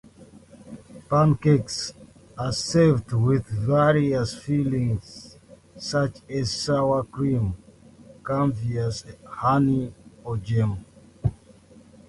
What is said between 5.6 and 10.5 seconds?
such as sour cream, caviar, honey, or